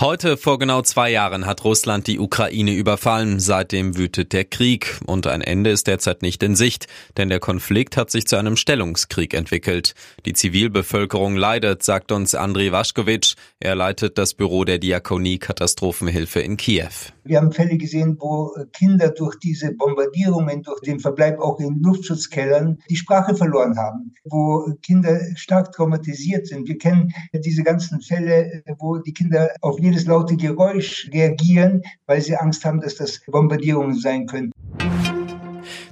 [0.00, 3.38] Heute vor genau zwei Jahren hat Russland die Ukraine überfallen.
[3.38, 7.96] Seitdem wütet der Krieg und ein Ende ist derzeit nicht in Sicht, denn der Konflikt
[7.96, 9.94] hat sich zu einem Stellungskrieg entwickelt.
[10.26, 13.36] Die Zivilbevölkerung leidet, sagt uns Andriy Waschkowitsch.
[13.60, 16.90] Er leitet das Büro der Diakonie Katastrophenhilfe in Kiew.
[17.22, 22.78] Wir haben Fälle gesehen, wo Kinder durch diese Bombardierungen, durch den Verbleib auch in Luftschutzkellern
[22.90, 26.68] die Sprache verloren haben, wo Kinder stark traumatisiert sind.
[26.68, 32.36] Wir kennen diese ganzen Fälle, wo die Kinder auf jedes laute Geräusch reagieren, weil sie
[32.36, 34.50] Angst haben, dass das Bombardierungen sein können.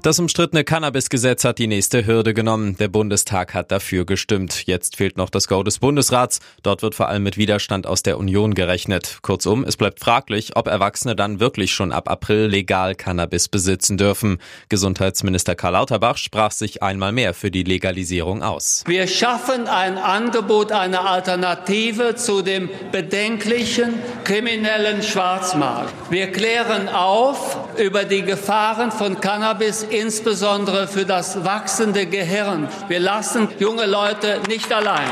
[0.02, 2.76] Das umstrittene Cannabis-Gesetz hat die nächste Hürde genommen.
[2.76, 4.66] Der Bundestag hat dafür gestimmt.
[4.66, 6.40] Jetzt fehlt noch das Go des Bundesrats.
[6.64, 9.20] Dort wird vor allem mit Widerstand aus der Union gerechnet.
[9.22, 14.38] Kurzum, es bleibt fraglich, ob Erwachsene dann wirklich schon ab April legal Cannabis besitzen dürfen.
[14.68, 18.82] Gesundheitsminister Karl Lauterbach sprach sich einmal mehr für die Legalisierung aus.
[18.88, 25.94] Wir schaffen ein Angebot, eine Alternative zu dem bedenklichen kriminellen Schwarzmarkt.
[26.10, 32.68] Wir klären auf über die Gefahren von Cannabis insbesondere für das wachsende Gehirn.
[32.88, 35.08] Wir lassen junge Leute nicht allein.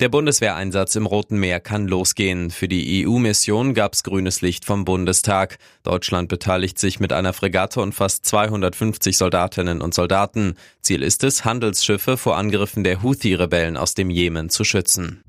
[0.00, 2.50] Der Bundeswehreinsatz im Roten Meer kann losgehen.
[2.50, 5.58] Für die EU-Mission gab es grünes Licht vom Bundestag.
[5.82, 10.54] Deutschland beteiligt sich mit einer Fregatte und fast 250 Soldatinnen und Soldaten.
[10.82, 15.24] Ziel ist es, Handelsschiffe vor Angriffen der Houthi-Rebellen aus dem Jemen zu schützen.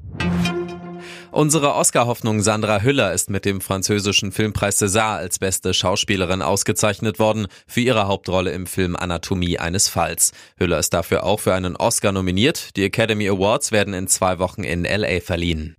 [1.32, 7.48] Unsere Oscar-Hoffnung Sandra Hüller ist mit dem französischen Filmpreis César als beste Schauspielerin ausgezeichnet worden
[7.68, 10.32] für ihre Hauptrolle im Film Anatomie eines Falls.
[10.58, 12.76] Hüller ist dafür auch für einen Oscar nominiert.
[12.76, 15.76] Die Academy Awards werden in zwei Wochen in LA verliehen.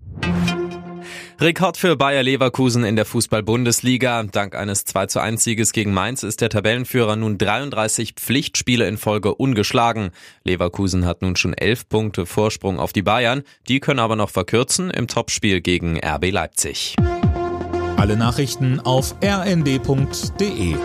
[1.43, 4.25] Rekord für Bayer Leverkusen in der Fußball-Bundesliga.
[4.25, 8.99] Dank eines 2 zu 1 Sieges gegen Mainz ist der Tabellenführer nun 33 Pflichtspiele in
[8.99, 10.11] Folge ungeschlagen.
[10.45, 13.43] Leverkusen hat nun schon 11 Punkte Vorsprung auf die Bayern.
[13.69, 16.95] Die können aber noch verkürzen im Topspiel gegen RB Leipzig.
[17.97, 20.77] Alle Nachrichten auf rnd.de